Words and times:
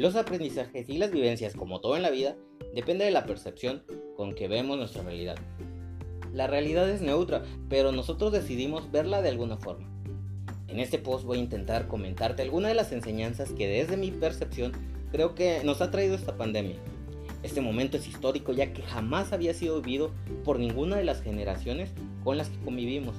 Los 0.00 0.16
aprendizajes 0.16 0.88
y 0.88 0.96
las 0.96 1.10
vivencias, 1.10 1.52
como 1.52 1.82
todo 1.82 1.94
en 1.94 2.00
la 2.00 2.08
vida, 2.08 2.34
depende 2.74 3.04
de 3.04 3.10
la 3.10 3.26
percepción 3.26 3.82
con 4.16 4.34
que 4.34 4.48
vemos 4.48 4.78
nuestra 4.78 5.02
realidad. 5.02 5.36
La 6.32 6.46
realidad 6.46 6.88
es 6.88 7.02
neutra, 7.02 7.42
pero 7.68 7.92
nosotros 7.92 8.32
decidimos 8.32 8.90
verla 8.90 9.20
de 9.20 9.28
alguna 9.28 9.58
forma. 9.58 9.86
En 10.68 10.80
este 10.80 10.96
post 10.96 11.26
voy 11.26 11.36
a 11.36 11.42
intentar 11.42 11.86
comentarte 11.86 12.40
algunas 12.40 12.70
de 12.70 12.76
las 12.76 12.92
enseñanzas 12.92 13.52
que 13.52 13.68
desde 13.68 13.98
mi 13.98 14.10
percepción 14.10 14.72
creo 15.12 15.34
que 15.34 15.60
nos 15.64 15.82
ha 15.82 15.90
traído 15.90 16.14
esta 16.14 16.34
pandemia. 16.34 16.76
Este 17.42 17.60
momento 17.60 17.98
es 17.98 18.08
histórico 18.08 18.54
ya 18.54 18.72
que 18.72 18.80
jamás 18.80 19.34
había 19.34 19.52
sido 19.52 19.82
vivido 19.82 20.12
por 20.44 20.58
ninguna 20.58 20.96
de 20.96 21.04
las 21.04 21.20
generaciones 21.20 21.90
con 22.24 22.38
las 22.38 22.48
que 22.48 22.64
convivimos. 22.64 23.16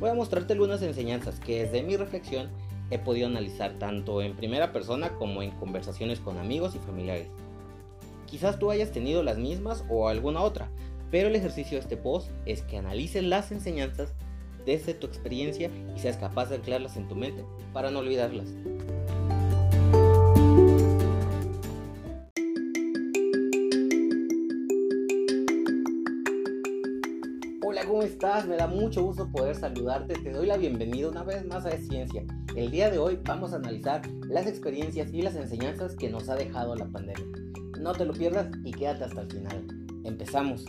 Voy 0.00 0.10
a 0.10 0.14
mostrarte 0.14 0.54
algunas 0.54 0.82
enseñanzas 0.82 1.38
que 1.38 1.62
desde 1.62 1.84
mi 1.84 1.96
reflexión 1.96 2.50
he 2.90 2.98
podido 2.98 3.26
analizar 3.26 3.78
tanto 3.78 4.22
en 4.22 4.36
primera 4.36 4.72
persona 4.72 5.10
como 5.10 5.42
en 5.42 5.50
conversaciones 5.52 6.20
con 6.20 6.38
amigos 6.38 6.74
y 6.74 6.78
familiares. 6.78 7.28
Quizás 8.26 8.58
tú 8.58 8.70
hayas 8.70 8.92
tenido 8.92 9.22
las 9.22 9.38
mismas 9.38 9.84
o 9.88 10.08
alguna 10.08 10.42
otra, 10.42 10.70
pero 11.10 11.28
el 11.28 11.36
ejercicio 11.36 11.76
de 11.76 11.82
este 11.82 11.96
post 11.96 12.30
es 12.44 12.62
que 12.62 12.78
analices 12.78 13.22
las 13.22 13.52
enseñanzas 13.52 14.14
desde 14.64 14.94
tu 14.94 15.06
experiencia 15.06 15.70
y 15.94 15.98
seas 15.98 16.16
capaz 16.16 16.50
de 16.50 16.56
anclarlas 16.56 16.96
en 16.96 17.08
tu 17.08 17.14
mente 17.14 17.44
para 17.72 17.90
no 17.90 18.00
olvidarlas. 18.00 18.48
Estás? 28.16 28.46
Me 28.46 28.56
da 28.56 28.66
mucho 28.66 29.02
gusto 29.02 29.30
poder 29.30 29.54
saludarte. 29.54 30.14
Te 30.14 30.30
doy 30.30 30.46
la 30.46 30.56
bienvenida 30.56 31.10
una 31.10 31.22
vez 31.22 31.44
más 31.44 31.66
a 31.66 31.70
Ciencia. 31.72 32.24
El 32.54 32.70
día 32.70 32.90
de 32.90 32.96
hoy 32.96 33.18
vamos 33.22 33.52
a 33.52 33.56
analizar 33.56 34.00
las 34.26 34.46
experiencias 34.46 35.12
y 35.12 35.20
las 35.20 35.36
enseñanzas 35.36 35.94
que 35.96 36.08
nos 36.08 36.30
ha 36.30 36.34
dejado 36.34 36.74
la 36.76 36.86
pandemia. 36.86 37.26
No 37.78 37.92
te 37.92 38.06
lo 38.06 38.14
pierdas 38.14 38.48
y 38.64 38.72
quédate 38.72 39.04
hasta 39.04 39.20
el 39.20 39.30
final. 39.30 39.66
Empezamos. 40.04 40.64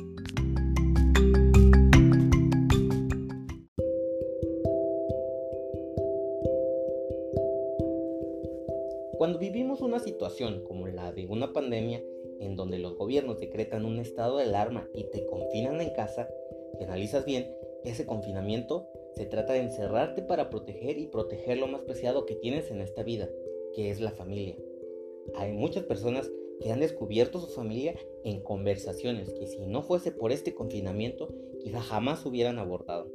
Cuando 9.17 9.39
vivimos 9.39 9.79
una 9.79 9.99
situación 9.99 10.65
como 10.67 10.87
la 10.87 11.13
de 11.13 11.27
una 11.27 11.53
pandemia, 11.53 12.03
en 12.41 12.57
donde 12.57 12.77
los 12.77 12.97
gobiernos 12.97 13.39
decretan 13.39 13.85
un 13.85 13.99
estado 13.99 14.37
de 14.37 14.43
alarma 14.43 14.85
y 14.93 15.09
te 15.11 15.25
confinan 15.25 15.79
en 15.79 15.93
casa, 15.93 16.27
si 16.77 16.83
analizas 16.83 17.25
bien, 17.25 17.47
ese 17.83 18.05
confinamiento 18.05 18.87
se 19.15 19.25
trata 19.25 19.53
de 19.53 19.59
encerrarte 19.59 20.21
para 20.21 20.49
proteger 20.49 20.97
y 20.97 21.07
proteger 21.07 21.57
lo 21.57 21.67
más 21.67 21.81
preciado 21.81 22.25
que 22.25 22.35
tienes 22.35 22.69
en 22.71 22.81
esta 22.81 23.03
vida, 23.03 23.29
que 23.73 23.89
es 23.89 23.99
la 23.99 24.11
familia. 24.11 24.55
Hay 25.35 25.53
muchas 25.53 25.83
personas 25.83 26.31
que 26.61 26.71
han 26.71 26.79
descubierto 26.79 27.39
su 27.39 27.47
familia 27.47 27.95
en 28.23 28.41
conversaciones 28.41 29.31
que 29.33 29.47
si 29.47 29.65
no 29.65 29.81
fuese 29.81 30.11
por 30.11 30.31
este 30.31 30.53
confinamiento 30.53 31.29
quizá 31.59 31.81
jamás 31.81 32.25
hubieran 32.25 32.59
abordado. 32.59 33.11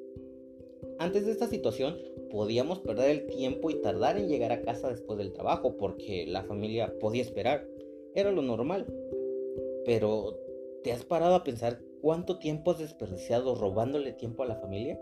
Antes 0.99 1.27
de 1.27 1.33
esta 1.33 1.49
situación 1.49 1.99
podíamos 2.31 2.81
perder 2.81 3.11
el 3.11 3.27
tiempo 3.27 3.71
y 3.71 3.81
tardar 3.81 4.17
en 4.17 4.29
llegar 4.29 4.53
a 4.53 4.63
casa 4.63 4.89
después 4.89 5.19
del 5.19 5.33
trabajo 5.33 5.77
porque 5.77 6.27
la 6.27 6.45
familia 6.45 6.95
podía 6.99 7.23
esperar. 7.23 7.67
Era 8.15 8.31
lo 8.31 8.43
normal. 8.43 8.87
Pero, 9.85 10.39
¿te 10.85 10.93
has 10.93 11.05
parado 11.05 11.35
a 11.35 11.45
pensar 11.45 11.81
cuánto 12.03 12.39
tiempo 12.39 12.73
has 12.73 12.79
desperdiciado 12.79 13.55
robándole 13.55 14.13
tiempo 14.13 14.43
a 14.43 14.47
la 14.47 14.57
familia? 14.57 15.01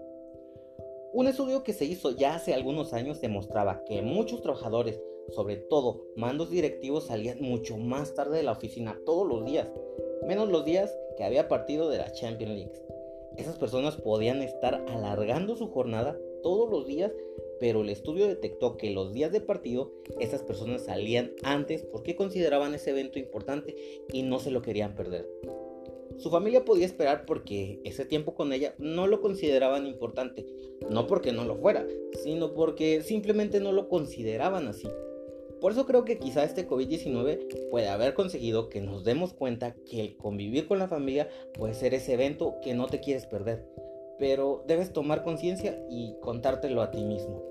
Un 1.12 1.26
estudio 1.26 1.64
que 1.64 1.72
se 1.72 1.86
hizo 1.86 2.12
ya 2.12 2.36
hace 2.36 2.54
algunos 2.54 2.92
años 2.92 3.20
demostraba 3.20 3.82
que 3.84 4.02
muchos 4.02 4.42
trabajadores, 4.42 5.00
sobre 5.30 5.56
todo 5.56 6.04
mandos 6.14 6.50
directivos, 6.50 7.06
salían 7.06 7.40
mucho 7.40 7.78
más 7.78 8.14
tarde 8.14 8.36
de 8.36 8.42
la 8.44 8.52
oficina 8.52 9.00
todos 9.04 9.26
los 9.26 9.44
días, 9.44 9.68
menos 10.28 10.50
los 10.50 10.64
días 10.64 10.94
que 11.16 11.24
había 11.24 11.48
partido 11.48 11.88
de 11.88 11.98
la 11.98 12.12
Champions 12.12 12.52
League. 12.52 12.82
Esas 13.36 13.56
personas 13.56 13.96
podían 13.96 14.42
estar 14.42 14.84
alargando 14.88 15.56
su 15.56 15.68
jornada 15.68 16.16
todos 16.42 16.70
los 16.70 16.86
días, 16.86 17.12
pero 17.58 17.80
el 17.80 17.88
estudio 17.88 18.28
detectó 18.28 18.76
que 18.76 18.90
los 18.90 19.12
días 19.12 19.32
de 19.32 19.40
partido 19.40 19.92
esas 20.18 20.42
personas 20.42 20.84
salían 20.84 21.32
antes 21.42 21.82
porque 21.82 22.14
consideraban 22.14 22.74
ese 22.74 22.90
evento 22.90 23.18
importante 23.18 23.74
y 24.12 24.22
no 24.22 24.38
se 24.38 24.50
lo 24.50 24.62
querían 24.62 24.94
perder. 24.94 25.26
Su 26.20 26.28
familia 26.28 26.66
podía 26.66 26.84
esperar 26.84 27.24
porque 27.24 27.80
ese 27.84 28.04
tiempo 28.04 28.34
con 28.34 28.52
ella 28.52 28.74
no 28.76 29.06
lo 29.06 29.22
consideraban 29.22 29.86
importante, 29.86 30.44
no 30.90 31.06
porque 31.06 31.32
no 31.32 31.44
lo 31.44 31.56
fuera, 31.56 31.86
sino 32.22 32.52
porque 32.52 33.02
simplemente 33.02 33.58
no 33.58 33.72
lo 33.72 33.88
consideraban 33.88 34.68
así. 34.68 34.86
Por 35.62 35.72
eso 35.72 35.86
creo 35.86 36.04
que 36.04 36.18
quizá 36.18 36.44
este 36.44 36.68
COVID-19 36.68 37.70
puede 37.70 37.88
haber 37.88 38.12
conseguido 38.12 38.68
que 38.68 38.82
nos 38.82 39.02
demos 39.02 39.32
cuenta 39.32 39.74
que 39.88 40.02
el 40.02 40.16
convivir 40.18 40.66
con 40.66 40.78
la 40.78 40.88
familia 40.88 41.30
puede 41.54 41.72
ser 41.72 41.94
ese 41.94 42.12
evento 42.12 42.56
que 42.62 42.74
no 42.74 42.86
te 42.86 43.00
quieres 43.00 43.24
perder, 43.24 43.66
pero 44.18 44.62
debes 44.66 44.92
tomar 44.92 45.22
conciencia 45.22 45.82
y 45.88 46.16
contártelo 46.20 46.82
a 46.82 46.90
ti 46.90 47.02
mismo. 47.02 47.42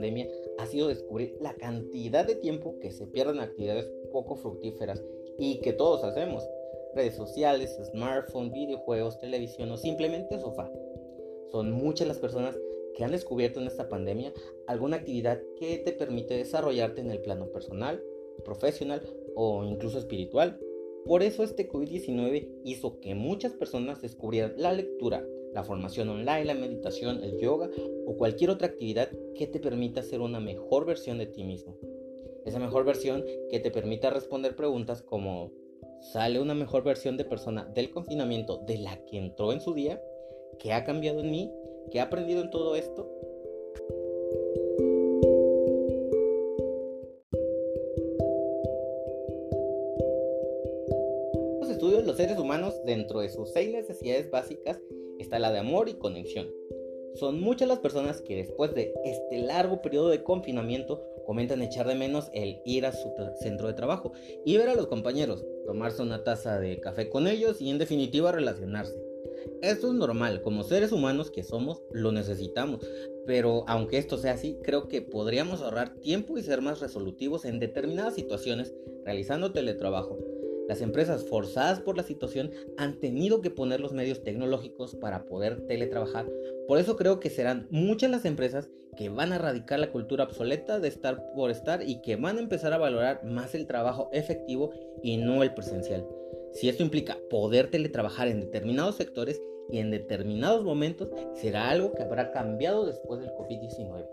Pandemia 0.00 0.28
ha 0.56 0.64
sido 0.64 0.88
descubrir 0.88 1.36
la 1.40 1.52
cantidad 1.54 2.26
de 2.26 2.34
tiempo 2.34 2.78
que 2.80 2.90
se 2.90 3.06
pierde 3.06 3.32
en 3.32 3.40
actividades 3.40 3.92
poco 4.10 4.34
fructíferas 4.34 5.04
y 5.38 5.60
que 5.60 5.74
todos 5.74 6.04
hacemos 6.04 6.42
redes 6.94 7.14
sociales, 7.16 7.78
smartphone, 7.90 8.50
videojuegos, 8.50 9.20
televisión 9.20 9.70
o 9.70 9.76
simplemente 9.76 10.40
sofá. 10.40 10.70
Son 11.52 11.70
muchas 11.70 12.08
las 12.08 12.18
personas 12.18 12.58
que 12.96 13.04
han 13.04 13.10
descubierto 13.10 13.60
en 13.60 13.66
esta 13.66 13.90
pandemia 13.90 14.32
alguna 14.66 14.96
actividad 14.96 15.42
que 15.58 15.76
te 15.76 15.92
permite 15.92 16.34
desarrollarte 16.34 17.02
en 17.02 17.10
el 17.10 17.20
plano 17.20 17.50
personal, 17.52 18.02
profesional 18.42 19.02
o 19.34 19.64
incluso 19.64 19.98
espiritual. 19.98 20.58
Por 21.04 21.22
eso 21.22 21.42
este 21.42 21.68
COVID-19 21.68 22.62
hizo 22.64 23.00
que 23.00 23.14
muchas 23.14 23.52
personas 23.52 24.00
descubrieran 24.00 24.54
la 24.56 24.72
lectura, 24.72 25.26
la 25.52 25.64
formación 25.64 26.08
online, 26.08 26.44
la 26.44 26.54
meditación, 26.54 27.22
el 27.24 27.38
yoga 27.38 27.68
o 28.06 28.16
cualquier 28.16 28.50
otra 28.50 28.68
actividad 28.68 29.10
que 29.34 29.46
te 29.46 29.60
permita 29.60 30.02
ser 30.02 30.20
una 30.20 30.40
mejor 30.40 30.86
versión 30.86 31.18
de 31.18 31.26
ti 31.26 31.44
mismo. 31.44 31.76
Esa 32.44 32.58
mejor 32.58 32.84
versión 32.84 33.24
que 33.50 33.60
te 33.60 33.70
permita 33.70 34.10
responder 34.10 34.56
preguntas 34.56 35.02
como 35.02 35.52
sale 36.00 36.40
una 36.40 36.54
mejor 36.54 36.82
versión 36.82 37.16
de 37.16 37.24
persona 37.24 37.64
del 37.74 37.90
confinamiento 37.90 38.58
de 38.58 38.78
la 38.78 39.04
que 39.04 39.18
entró 39.18 39.52
en 39.52 39.60
su 39.60 39.74
día, 39.74 40.00
qué 40.58 40.72
ha 40.72 40.84
cambiado 40.84 41.20
en 41.20 41.30
mí, 41.30 41.52
qué 41.90 42.00
ha 42.00 42.04
aprendido 42.04 42.42
en 42.42 42.50
todo 42.50 42.76
esto. 42.76 43.10
Los 51.60 51.70
estudios 51.70 52.00
de 52.00 52.06
los 52.06 52.16
seres 52.16 52.38
humanos 52.38 52.80
dentro 52.86 53.20
de 53.20 53.28
sus 53.28 53.50
seis 53.50 53.70
necesidades 53.70 54.30
básicas 54.30 54.80
está 55.22 55.38
la 55.38 55.52
de 55.52 55.58
amor 55.58 55.88
y 55.88 55.94
conexión. 55.94 56.48
Son 57.14 57.40
muchas 57.40 57.68
las 57.68 57.80
personas 57.80 58.20
que 58.20 58.36
después 58.36 58.74
de 58.74 58.94
este 59.04 59.38
largo 59.38 59.82
periodo 59.82 60.10
de 60.10 60.22
confinamiento 60.22 61.02
comentan 61.26 61.62
echar 61.62 61.86
de 61.86 61.94
menos 61.94 62.30
el 62.32 62.60
ir 62.64 62.86
a 62.86 62.92
su 62.92 63.12
centro 63.40 63.66
de 63.66 63.74
trabajo 63.74 64.12
y 64.44 64.56
ver 64.56 64.68
a 64.68 64.74
los 64.74 64.86
compañeros, 64.86 65.44
tomarse 65.66 66.02
una 66.02 66.22
taza 66.24 66.58
de 66.60 66.80
café 66.80 67.10
con 67.10 67.26
ellos 67.26 67.60
y 67.60 67.70
en 67.70 67.78
definitiva 67.78 68.32
relacionarse. 68.32 68.94
Esto 69.62 69.88
es 69.88 69.94
normal, 69.94 70.42
como 70.42 70.62
seres 70.62 70.92
humanos 70.92 71.30
que 71.30 71.42
somos, 71.42 71.82
lo 71.92 72.12
necesitamos, 72.12 72.86
pero 73.26 73.64
aunque 73.66 73.98
esto 73.98 74.16
sea 74.16 74.32
así, 74.32 74.58
creo 74.62 74.88
que 74.88 75.02
podríamos 75.02 75.60
ahorrar 75.62 75.96
tiempo 76.00 76.38
y 76.38 76.42
ser 76.42 76.62
más 76.62 76.80
resolutivos 76.80 77.44
en 77.44 77.58
determinadas 77.58 78.14
situaciones 78.14 78.74
realizando 79.04 79.52
teletrabajo. 79.52 80.18
Las 80.70 80.82
empresas 80.82 81.24
forzadas 81.24 81.80
por 81.80 81.96
la 81.96 82.04
situación 82.04 82.52
han 82.76 83.00
tenido 83.00 83.40
que 83.40 83.50
poner 83.50 83.80
los 83.80 83.92
medios 83.92 84.22
tecnológicos 84.22 84.94
para 84.94 85.24
poder 85.24 85.66
teletrabajar. 85.66 86.30
Por 86.68 86.78
eso 86.78 86.94
creo 86.94 87.18
que 87.18 87.28
serán 87.28 87.66
muchas 87.72 88.08
las 88.08 88.24
empresas 88.24 88.70
que 88.96 89.08
van 89.08 89.32
a 89.32 89.34
erradicar 89.34 89.80
la 89.80 89.90
cultura 89.90 90.22
obsoleta 90.22 90.78
de 90.78 90.86
estar 90.86 91.32
por 91.34 91.50
estar 91.50 91.82
y 91.82 92.00
que 92.02 92.14
van 92.14 92.36
a 92.36 92.40
empezar 92.42 92.72
a 92.72 92.78
valorar 92.78 93.24
más 93.24 93.56
el 93.56 93.66
trabajo 93.66 94.10
efectivo 94.12 94.70
y 95.02 95.16
no 95.16 95.42
el 95.42 95.54
presencial. 95.54 96.06
Si 96.52 96.68
esto 96.68 96.84
implica 96.84 97.18
poder 97.30 97.68
teletrabajar 97.68 98.28
en 98.28 98.38
determinados 98.38 98.94
sectores 98.94 99.42
y 99.70 99.78
en 99.78 99.90
determinados 99.90 100.62
momentos, 100.62 101.10
será 101.34 101.68
algo 101.68 101.94
que 101.94 102.04
habrá 102.04 102.30
cambiado 102.30 102.86
después 102.86 103.20
del 103.20 103.30
COVID-19. 103.30 104.06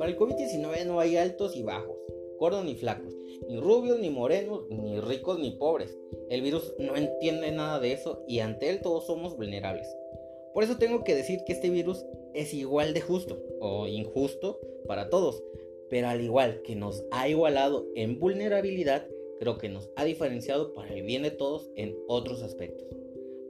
Para 0.00 0.12
el 0.12 0.16
COVID-19 0.16 0.86
no 0.86 0.98
hay 0.98 1.18
altos 1.18 1.54
y 1.54 1.62
bajos, 1.62 1.94
gordos 2.38 2.64
ni 2.64 2.74
flacos, 2.74 3.14
ni 3.46 3.60
rubios 3.60 4.00
ni 4.00 4.08
morenos, 4.08 4.64
ni 4.70 4.98
ricos 4.98 5.38
ni 5.38 5.50
pobres. 5.50 5.94
El 6.30 6.40
virus 6.40 6.72
no 6.78 6.96
entiende 6.96 7.52
nada 7.52 7.80
de 7.80 7.92
eso 7.92 8.24
y 8.26 8.38
ante 8.38 8.70
él 8.70 8.80
todos 8.80 9.04
somos 9.04 9.36
vulnerables. 9.36 9.86
Por 10.54 10.64
eso 10.64 10.78
tengo 10.78 11.04
que 11.04 11.14
decir 11.14 11.40
que 11.44 11.52
este 11.52 11.68
virus 11.68 12.02
es 12.32 12.54
igual 12.54 12.94
de 12.94 13.02
justo 13.02 13.42
o 13.60 13.86
injusto 13.88 14.58
para 14.88 15.10
todos. 15.10 15.44
pero 15.90 16.08
al 16.08 16.22
igual 16.22 16.62
que 16.62 16.76
nos 16.76 17.04
ha 17.10 17.28
igualado 17.28 17.84
en 17.94 18.18
vulnerabilidad, 18.18 19.06
creo 19.38 19.58
que 19.58 19.68
nos 19.68 19.90
ha 19.96 20.04
diferenciado 20.04 20.72
para 20.72 20.94
el 20.94 21.02
bien 21.02 21.24
de 21.24 21.30
todos 21.30 21.68
en 21.76 21.94
otros 22.08 22.42
aspectos. 22.42 22.88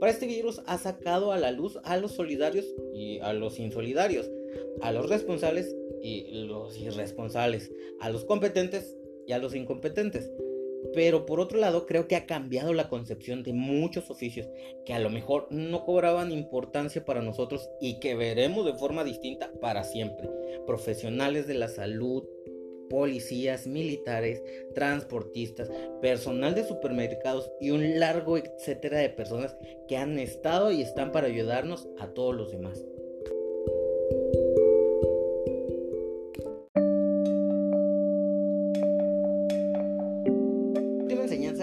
Para 0.00 0.10
este 0.10 0.26
virus 0.26 0.62
ha 0.66 0.78
sacado 0.78 1.30
a 1.30 1.38
la 1.38 1.52
luz 1.52 1.78
a 1.84 1.96
los 1.96 2.10
solidarios 2.10 2.64
y 2.92 3.20
a 3.20 3.34
los 3.34 3.60
insolidarios, 3.60 4.28
a 4.80 4.92
los 4.92 5.08
responsables 5.08 5.74
y 6.02 6.44
los 6.46 6.78
irresponsables, 6.78 7.70
a 8.00 8.10
los 8.10 8.24
competentes 8.24 8.96
y 9.26 9.32
a 9.32 9.38
los 9.38 9.54
incompetentes. 9.54 10.30
Pero 10.94 11.26
por 11.26 11.40
otro 11.40 11.58
lado, 11.58 11.86
creo 11.86 12.08
que 12.08 12.16
ha 12.16 12.26
cambiado 12.26 12.72
la 12.72 12.88
concepción 12.88 13.42
de 13.42 13.52
muchos 13.52 14.10
oficios 14.10 14.48
que 14.86 14.94
a 14.94 14.98
lo 14.98 15.10
mejor 15.10 15.46
no 15.50 15.84
cobraban 15.84 16.32
importancia 16.32 17.04
para 17.04 17.22
nosotros 17.22 17.68
y 17.80 18.00
que 18.00 18.14
veremos 18.14 18.64
de 18.64 18.74
forma 18.74 19.04
distinta 19.04 19.52
para 19.60 19.84
siempre. 19.84 20.28
Profesionales 20.66 21.46
de 21.46 21.54
la 21.54 21.68
salud, 21.68 22.24
policías, 22.88 23.66
militares, 23.66 24.42
transportistas, 24.74 25.70
personal 26.02 26.54
de 26.54 26.64
supermercados 26.64 27.52
y 27.60 27.70
un 27.70 28.00
largo 28.00 28.36
etcétera 28.36 28.98
de 28.98 29.10
personas 29.10 29.56
que 29.86 29.96
han 29.96 30.18
estado 30.18 30.72
y 30.72 30.82
están 30.82 31.12
para 31.12 31.28
ayudarnos 31.28 31.88
a 31.98 32.08
todos 32.08 32.34
los 32.34 32.50
demás. 32.50 32.84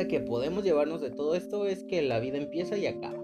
Que 0.07 0.19
podemos 0.19 0.63
llevarnos 0.63 1.01
de 1.01 1.12
todo 1.12 1.36
esto 1.36 1.68
es 1.68 1.83
que 1.83 2.01
la 2.01 2.19
vida 2.19 2.38
empieza 2.38 2.77
y 2.77 2.88
acaba. 2.88 3.19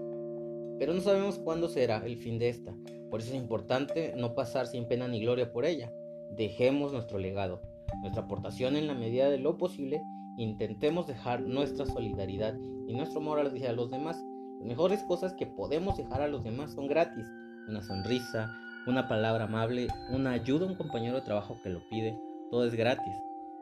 Pero 0.78 0.92
no 0.92 1.00
sabemos 1.00 1.38
cuándo 1.38 1.68
será 1.68 2.04
el 2.04 2.16
fin 2.16 2.38
de 2.38 2.48
esta. 2.48 2.74
Por 3.10 3.20
eso 3.20 3.30
es 3.30 3.36
importante 3.36 4.12
no 4.16 4.34
pasar 4.34 4.66
sin 4.66 4.86
pena 4.86 5.08
ni 5.08 5.20
gloria 5.20 5.52
por 5.52 5.64
ella. 5.64 5.92
Dejemos 6.30 6.92
nuestro 6.92 7.18
legado, 7.18 7.62
nuestra 8.00 8.24
aportación 8.24 8.76
en 8.76 8.86
la 8.86 8.94
medida 8.94 9.30
de 9.30 9.38
lo 9.38 9.56
posible. 9.56 10.02
Intentemos 10.36 11.06
dejar 11.06 11.42
nuestra 11.42 11.86
solidaridad 11.86 12.54
y 12.88 12.94
nuestro 12.94 13.20
amor 13.20 13.38
a 13.38 13.44
los 13.44 13.90
demás. 13.90 14.16
Las 14.58 14.66
mejores 14.66 15.02
cosas 15.04 15.32
que 15.34 15.46
podemos 15.46 15.96
dejar 15.96 16.22
a 16.22 16.28
los 16.28 16.42
demás 16.42 16.72
son 16.72 16.88
gratis. 16.88 17.26
Una 17.68 17.82
sonrisa, 17.82 18.50
una 18.86 19.08
palabra 19.08 19.44
amable, 19.44 19.88
una 20.10 20.32
ayuda 20.32 20.66
a 20.66 20.68
un 20.68 20.74
compañero 20.74 21.16
de 21.16 21.22
trabajo 21.22 21.56
que 21.62 21.70
lo 21.70 21.80
pide. 21.88 22.18
Todo 22.50 22.66
es 22.66 22.74
gratis. 22.74 23.14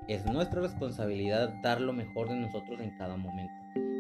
Es 0.09 0.27
nuestra 0.27 0.61
responsabilidad 0.61 1.55
dar 1.63 1.81
lo 1.81 1.93
mejor 1.93 2.29
de 2.29 2.35
nosotros 2.35 2.81
en 2.81 2.91
cada 2.99 3.17
momento, 3.17 3.55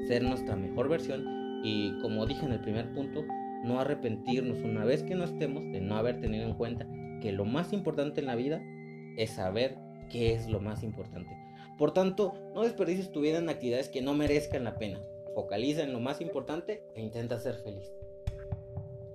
ser 0.09 0.23
nuestra 0.23 0.57
mejor 0.57 0.89
versión 0.89 1.63
y, 1.63 1.97
como 2.01 2.27
dije 2.27 2.45
en 2.45 2.53
el 2.53 2.61
primer 2.61 2.93
punto, 2.93 3.25
no 3.63 3.79
arrepentirnos 3.79 4.59
una 4.65 4.85
vez 4.85 5.05
que 5.05 5.15
no 5.15 5.25
estemos 5.25 5.63
de 5.71 5.81
no 5.81 5.97
haber 5.97 6.21
tenido 6.21 6.45
en 6.45 6.55
cuenta 6.55 6.89
que 7.21 7.31
lo 7.31 7.45
más 7.45 7.73
importante 7.73 8.21
en 8.21 8.27
la 8.27 8.35
vida 8.35 8.61
es 9.17 9.31
saber 9.31 9.79
qué 10.11 10.35
es 10.35 10.49
lo 10.49 10.61
más 10.61 10.83
importante. 10.83 11.31
Por 11.79 11.93
tanto, 11.93 12.35
no 12.53 12.63
desperdicies 12.63 13.13
tu 13.13 13.21
vida 13.21 13.39
en 13.39 13.49
actividades 13.49 13.89
que 13.89 14.03
no 14.03 14.15
merezcan 14.15 14.65
la 14.65 14.79
pena. 14.79 15.01
Focaliza 15.37 15.85
en 15.85 15.93
lo 15.93 16.01
más 16.01 16.21
importante 16.21 16.83
e 16.97 17.01
intenta 17.01 17.39
ser 17.39 17.55
feliz. 17.55 17.93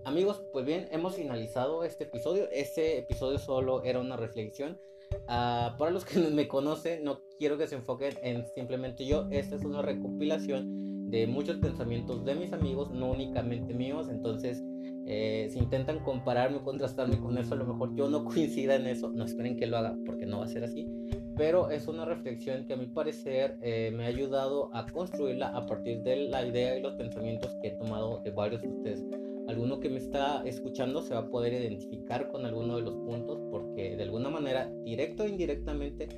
Amigos, 0.06 0.42
pues 0.54 0.66
bien, 0.66 0.88
hemos 0.92 1.16
finalizado 1.16 1.84
este 1.84 2.06
episodio. 2.06 2.50
Este 2.50 2.98
episodio 2.98 3.40
solo 3.40 3.84
era 3.84 4.00
una 4.00 4.16
reflexión 4.16 4.80
Ah, 5.28 5.76
para 5.78 5.92
los 5.92 6.06
que 6.06 6.20
me 6.32 6.48
conocen, 6.48 7.04
no 7.04 7.22
quiero 7.38 7.58
que 7.58 7.68
se 7.68 7.76
enfoquen 7.76 8.14
en 8.24 8.46
simplemente 8.56 9.06
yo. 9.06 9.28
Esta 9.30 9.56
es 9.56 9.64
una 9.64 9.82
recopilación 9.82 11.10
de 11.10 11.28
muchos 11.28 11.58
pensamientos 11.58 12.26
de 12.26 12.36
mis 12.36 12.54
amigos, 12.54 12.92
no 12.92 13.12
únicamente 13.12 13.74
míos. 13.74 14.08
Entonces, 14.10 14.64
eh, 15.06 15.48
si 15.52 15.60
intentan 15.60 16.00
compararme 16.00 16.58
o 16.58 16.64
contrastarme 16.64 17.20
con 17.20 17.38
eso, 17.38 17.54
a 17.54 17.58
lo 17.58 17.66
mejor 17.66 17.96
yo 17.96 18.10
no 18.10 18.24
coincida 18.26 18.76
en 18.76 18.88
eso. 18.88 19.10
No 19.10 19.26
esperen 19.26 19.58
que 19.58 19.68
lo 19.68 19.78
haga 19.78 19.98
porque 20.06 20.26
no 20.26 20.40
va 20.40 20.46
a 20.46 20.50
ser 20.50 20.64
así. 20.64 20.88
Pero 21.36 21.70
es 21.70 21.88
una 21.88 22.06
reflexión 22.06 22.66
que 22.66 22.74
a 22.74 22.78
mi 22.78 22.88
parecer 22.88 23.58
eh, 23.62 23.92
me 23.94 24.06
ha 24.06 24.08
ayudado 24.08 24.74
a 24.74 24.88
construirla 24.88 25.50
a 25.50 25.66
partir 25.68 26.02
de 26.02 26.28
la 26.30 26.46
idea 26.46 26.78
y 26.78 26.82
los 26.82 26.96
pensamientos 26.96 27.56
que 27.62 27.68
he 27.68 27.72
tomado 27.72 28.22
de 28.24 28.32
varios 28.32 28.62
de 28.62 28.70
ustedes 28.70 29.06
alguno 29.48 29.80
que 29.80 29.90
me 29.90 29.98
está 29.98 30.44
escuchando 30.46 31.02
se 31.02 31.14
va 31.14 31.22
a 31.22 31.30
poder 31.30 31.54
identificar 31.54 32.30
con 32.30 32.46
alguno 32.46 32.76
de 32.76 32.82
los 32.82 32.96
puntos 32.96 33.40
porque 33.50 33.96
de 33.96 34.04
alguna 34.04 34.30
manera, 34.30 34.70
directo 34.84 35.24
o 35.24 35.28
indirectamente, 35.28 36.10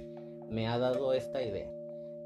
me 0.50 0.68
ha 0.68 0.78
dado 0.78 1.14
esta 1.14 1.44
idea. 1.44 1.72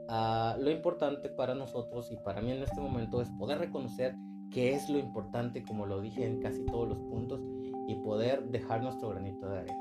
Ah, 0.08 0.56
lo 0.60 0.72
importante 0.72 1.30
para 1.30 1.56
nosotros 1.56 2.12
y 2.12 2.18
para 2.18 2.42
mí 2.42 2.52
en 2.52 2.64
este 2.64 2.80
momento 2.80 3.22
es 3.22 3.30
poder 3.38 3.60
reconocer 3.60 4.16
qué 4.52 4.74
es 4.74 4.90
lo 4.90 4.98
importante, 4.98 5.64
como 5.64 5.86
lo 5.86 6.02
dije 6.02 6.26
en 6.26 6.40
casi 6.42 6.66
todos 6.66 6.88
los 6.88 7.00
puntos, 7.00 7.42
y 7.88 7.96
poder 7.96 8.44
dejar 8.50 8.82
nuestro 8.82 9.10
granito 9.10 9.50
de 9.50 9.60
arena. 9.60 9.78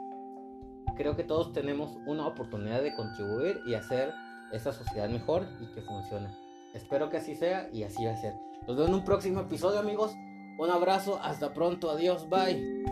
Creo 0.96 1.16
que 1.16 1.25
todos 1.25 1.52
tenemos 1.52 1.96
una 2.06 2.26
oportunidad 2.26 2.82
de 2.82 2.94
contribuir 2.94 3.60
y 3.66 3.75
hacer 3.75 4.12
esta 4.52 4.72
sociedad 4.72 5.08
mejor 5.08 5.46
y 5.60 5.66
que 5.72 5.82
funcione. 5.82 6.28
Espero 6.75 7.08
que 7.10 7.18
así 7.18 7.34
sea 7.34 7.68
y 7.72 7.84
así 7.84 8.04
va 8.04 8.12
a 8.12 8.16
ser. 8.16 8.34
Nos 8.66 8.76
vemos 8.76 8.88
en 8.88 8.94
un 8.94 9.04
próximo 9.04 9.40
episodio 9.40 9.78
amigos. 9.78 10.12
Un 10.58 10.70
abrazo, 10.70 11.19
hasta 11.22 11.52
pronto, 11.52 11.90
adiós, 11.90 12.28
bye. 12.28 12.91